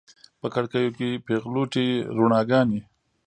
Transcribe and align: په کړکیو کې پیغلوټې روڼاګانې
په 0.39 0.47
کړکیو 0.53 0.89
کې 0.97 1.09
پیغلوټې 1.27 1.87
روڼاګانې 2.17 2.79